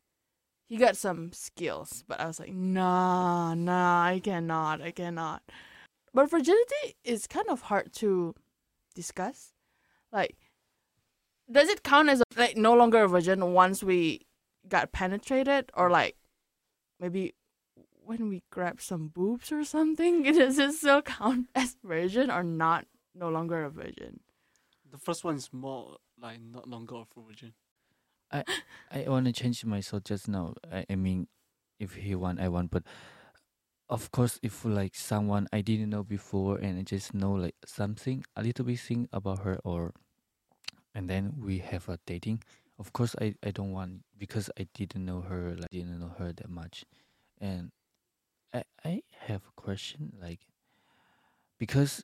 [0.67, 5.43] he got some skills, but I was like, nah, nah, I cannot, I cannot.
[6.13, 8.35] But virginity is kind of hard to
[8.95, 9.53] discuss.
[10.13, 10.37] Like,
[11.51, 14.21] does it count as like no longer a virgin once we
[14.67, 16.15] got penetrated, or like
[16.99, 17.33] maybe
[18.03, 20.23] when we grab some boobs or something?
[20.33, 22.85] Does it still count as virgin or not?
[23.13, 24.21] No longer a virgin.
[24.89, 27.53] The first one is more like not longer a virgin.
[28.31, 28.43] I
[28.89, 30.55] I want to change myself just now.
[30.71, 31.27] I, I mean,
[31.79, 32.71] if he want, I want.
[32.71, 32.83] But
[33.89, 38.23] of course, if like someone I didn't know before and I just know like something
[38.35, 39.93] a little bit thing about her, or
[40.95, 42.43] and then we have a dating.
[42.79, 46.33] Of course, I I don't want because I didn't know her like didn't know her
[46.33, 46.85] that much,
[47.39, 47.71] and
[48.53, 50.39] I I have a question like
[51.57, 52.03] because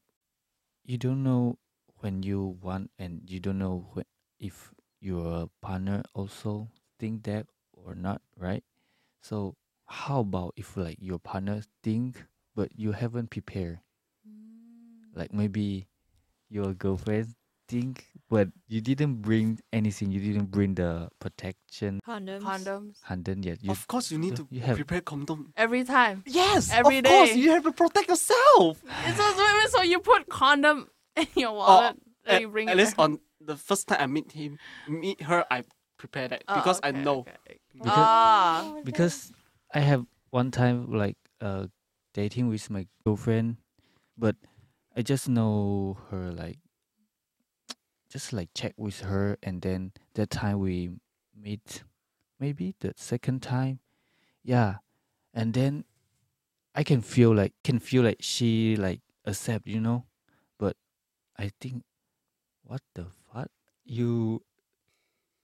[0.85, 1.57] you don't know
[1.99, 4.05] when you want and you don't know when,
[4.39, 4.71] if
[5.01, 6.69] your partner also
[6.99, 8.63] think that or not, right?
[9.21, 12.23] So how about if like your partner think
[12.55, 13.79] but you haven't prepared?
[14.27, 15.15] Mm.
[15.15, 15.87] Like maybe
[16.49, 17.35] your girlfriend
[17.67, 22.41] think but you didn't bring anything, you didn't bring the protection Condoms.
[22.41, 23.63] Condoms handle yet.
[23.63, 25.53] You of course, you need to you have- prepare condom.
[25.55, 26.23] every time.
[26.25, 28.81] Yes, Every of course, you have to protect yourself.
[29.15, 32.75] So, wait, wait, so you put condom in your wallet and at, you bring at
[32.75, 33.03] it least back?
[33.03, 34.57] on the first time I meet him,
[34.89, 35.63] meet her, I
[35.97, 37.19] prepare that Oh, because I know.
[37.19, 37.59] okay.
[37.73, 39.31] Because- ah, because
[39.73, 41.67] I have one time like uh
[42.13, 43.57] dating with my girlfriend,
[44.17, 44.35] but
[44.97, 46.57] I just know her like
[48.09, 50.89] just like check with her and then that time we
[51.35, 51.83] meet
[52.39, 53.79] maybe the second time
[54.43, 54.75] yeah
[55.33, 55.83] and then
[56.73, 60.05] I can feel like can feel like she like accept you know
[60.57, 60.75] but
[61.37, 61.83] I think
[62.63, 63.49] what the fuck
[63.85, 64.41] you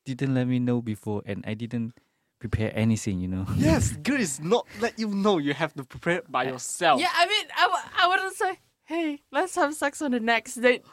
[0.06, 1.94] didn't let me know before and I didn't
[2.40, 5.38] prepare anything you know Yes, girl is not let you know.
[5.38, 7.00] You have to prepare by yourself.
[7.00, 7.08] yeah.
[7.16, 10.84] I mean, I, w- I wouldn't say, hey, let's have sex on the next date.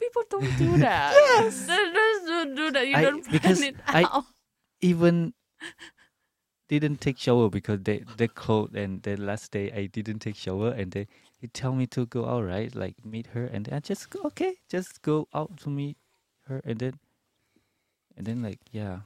[0.00, 1.12] People don't do that.
[1.14, 2.86] yes, they just don't do that.
[2.88, 4.24] You I- don't plan it I- out.
[4.80, 5.34] even
[6.68, 10.70] didn't take shower because they they cold and the last day I didn't take shower
[10.70, 11.06] and they
[11.40, 14.20] he tell me to go out right like meet her and then I just go
[14.24, 15.96] okay just go out to meet
[16.48, 16.94] her and then
[18.16, 19.00] and then like yeah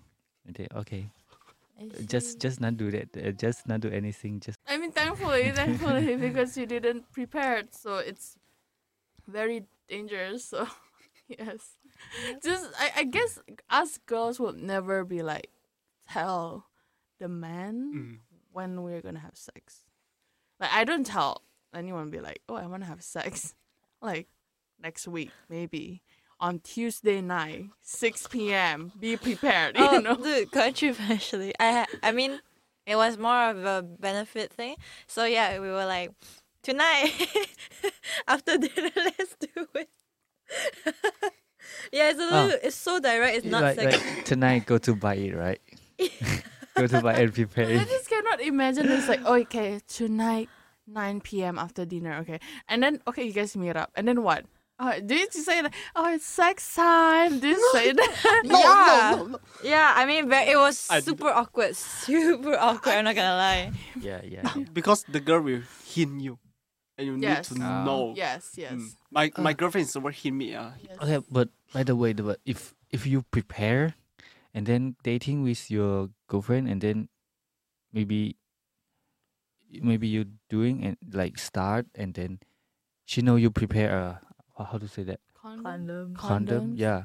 [0.46, 1.10] and then okay
[2.06, 6.16] just just not do that uh, just not do anything just I mean, thankfully, thankfully,
[6.26, 8.36] because you didn't prepare it, so it's
[9.26, 10.44] very dangerous.
[10.44, 10.66] So,
[11.28, 11.76] yes,
[12.44, 13.38] just I, I guess
[13.70, 15.50] us girls will never be like
[16.10, 16.66] tell
[17.18, 18.18] the man Mm.
[18.52, 19.84] when we're gonna have sex.
[20.60, 21.42] Like I don't tell
[21.74, 22.10] anyone.
[22.10, 23.54] Be like, oh, I want to have sex,
[24.02, 24.26] like
[24.82, 26.02] next week maybe
[26.40, 28.92] on Tuesday night, six p.m.
[28.98, 29.74] Be prepared.
[29.78, 30.14] Oh, You know.
[30.16, 32.40] dude, controversially, I I mean,
[32.88, 34.76] it was more of a benefit thing.
[35.06, 36.10] So yeah, we were like,
[36.62, 37.12] tonight
[38.28, 39.88] after dinner, let's do it.
[41.92, 42.44] yeah, it's a Oh.
[42.46, 43.36] little, it's so direct.
[43.36, 43.98] It's not like, sexy.
[44.14, 45.60] like tonight go to buy it right
[46.76, 50.48] go to buy and prepare I just cannot imagine it's like, okay, tonight,
[50.86, 51.58] 9 p.m.
[51.58, 52.38] after dinner, okay.
[52.68, 53.90] And then, okay, you guys meet up.
[53.96, 54.46] And then what?
[54.78, 55.74] Oh, did you say that?
[55.96, 57.40] Oh, it's sex time.
[57.42, 58.10] Did you say that?
[58.46, 59.10] No, Yeah.
[59.10, 59.38] no, no, no.
[59.64, 61.74] yeah, I mean, ve- it was I did- super awkward,
[62.06, 62.94] super awkward.
[62.94, 63.72] I'm not gonna lie.
[63.98, 64.64] yeah yeah, yeah.
[64.72, 66.38] Because the girl will hint you,
[66.94, 67.50] and you Yes.
[67.50, 67.82] need to Ah.
[67.82, 68.14] know.
[68.14, 68.78] yes, yes.
[68.78, 68.94] Mm.
[69.10, 69.58] My my Uh.
[69.58, 70.54] girlfriend is over hint me.
[70.54, 70.94] Uh, yes.
[71.02, 73.98] Okay, but by the way, but if if you prepare,
[74.54, 77.10] and then dating with your girlfriend, and then
[77.90, 78.38] maybe
[79.82, 82.38] maybe you doing and like start, and then
[83.04, 84.22] she know you prepare a
[84.58, 85.64] how how to say that Condom.
[85.64, 86.14] Condom.
[86.16, 87.04] condom, yeah,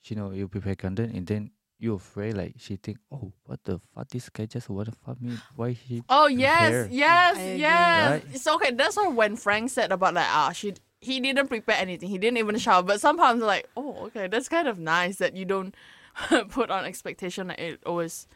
[0.00, 3.78] she know you prepare condom, and then you afraid like she think, oh, what the
[3.94, 6.88] fuck, this guy just wanna fuck me, why he Oh yes, Prepare.
[6.90, 8.10] yes, I yes.
[8.10, 8.34] Right?
[8.34, 8.70] It's okay.
[8.72, 12.08] That's why when Frank said about like ah she he didn't prepare anything.
[12.08, 12.82] He didn't even shower.
[12.82, 15.74] But sometimes like oh okay, that's kind of nice that you don't
[16.48, 18.26] put on expectation that it always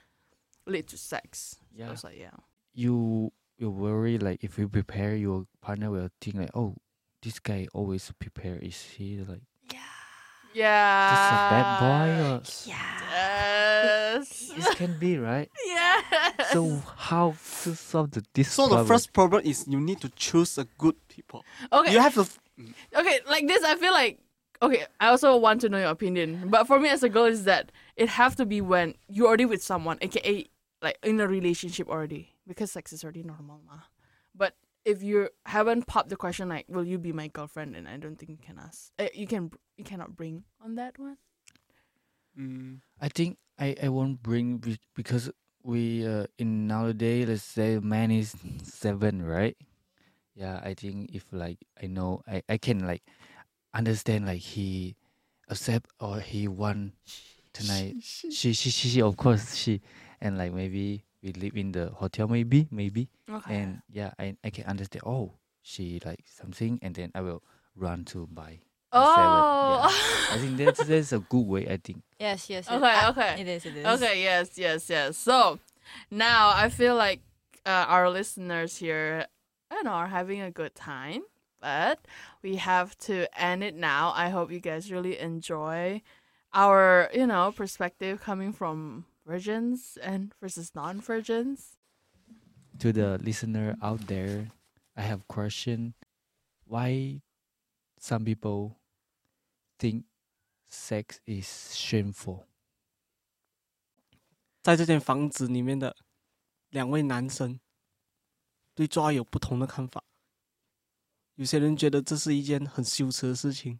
[0.66, 1.56] lead to sex.
[1.74, 2.36] yeah I yeah was like yeah.
[2.74, 6.76] you you worry like if you prepare your partner will think like oh
[7.22, 9.42] this guy always prepare is he like
[10.54, 11.10] Yeah.
[11.10, 14.50] just a bad boy or Yes.
[14.56, 16.52] it can be right yes.
[16.52, 18.86] so how to solve the this so the problem?
[18.86, 21.44] first problem is you need to choose a good people.
[21.72, 21.92] okay.
[21.92, 22.20] You have to.
[22.22, 22.38] f-
[22.96, 24.18] okay, like this, I feel like
[24.62, 24.86] okay.
[25.00, 27.70] I also want to know your opinion, but for me as a girl, is that
[27.96, 30.46] it have to be when you're already with someone, aka
[30.82, 33.78] like in a relationship already, because sex is already normal, ma.
[34.34, 34.54] But
[34.88, 38.16] if you haven't popped the question like, "Will you be my girlfriend?" and I don't
[38.16, 41.20] think you can ask, uh, you can, you cannot bring on that one.
[42.38, 45.28] Mm, I think I I won't bring because
[45.62, 49.56] we uh in nowadays let's say man is seven right?
[50.34, 53.02] Yeah I think if like I know I I can like
[53.74, 54.94] understand like he
[55.50, 56.94] accept or he want
[57.52, 57.96] tonight.
[58.00, 59.82] She she she, she of course she.
[60.20, 63.54] And like maybe we live in the hotel maybe maybe Okay.
[63.54, 67.42] and yeah I I can understand oh she like something and then I will
[67.76, 68.60] run to buy
[68.92, 69.88] oh.
[70.32, 72.66] I think that's that's a good way I think Yes, yes.
[72.68, 72.76] yes.
[72.76, 73.40] Okay, I- okay.
[73.40, 73.66] It is.
[73.66, 73.86] It is.
[74.02, 75.16] Okay, yes, yes, yes.
[75.16, 75.60] So
[76.10, 77.20] now I feel like
[77.64, 79.26] uh, our listeners here
[79.70, 81.22] I don't know, are having a good time.
[81.60, 81.98] But
[82.42, 84.12] we have to end it now.
[84.16, 86.02] I hope you guys really enjoy
[86.54, 91.77] our, you know, perspective coming from virgins and versus non-virgins.
[92.79, 94.51] To the listener out there,
[94.95, 95.93] I have question.
[96.65, 97.21] Why
[97.99, 98.77] some people
[99.77, 100.03] think
[100.69, 102.45] sex is shameful?
[104.61, 105.95] 在这间房子里面的
[106.69, 107.59] 两位男生
[108.73, 110.03] 对做爱有不同的看法。
[111.35, 113.79] 有些人觉得这是一件很羞耻的事情。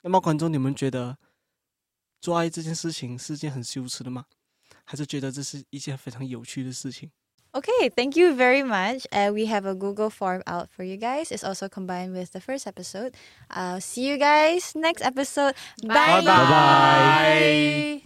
[0.00, 1.18] 那么，观众，你们觉得
[2.20, 4.26] 做爱这件事情是件很羞耻的吗？
[4.84, 7.10] 还是觉得这是一件非常有趣的事情？
[7.52, 9.06] Okay, thank you very much.
[9.10, 11.32] Uh, we have a Google form out for you guys.
[11.32, 13.14] It's also combined with the first episode.
[13.48, 15.54] I'll see you guys next episode.
[15.82, 16.20] Bye.
[16.20, 16.24] Bye.
[16.24, 18.02] Bye-bye.